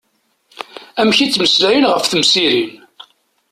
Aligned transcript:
Amek 0.99 1.17
i 1.19 1.27
ttmeslayen 1.27 1.89
ɣef 1.91 2.05
temsirin. 2.07 2.71